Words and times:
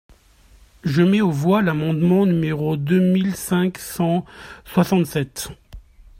Je 0.83 1.03
mets 1.03 1.21
aux 1.21 1.29
voix 1.29 1.61
l’amendement 1.61 2.25
numéro 2.25 2.75
deux 2.75 2.99
mille 2.99 3.35
cinq 3.35 3.77
cent 3.77 4.25
soixante-sept. 4.65 5.49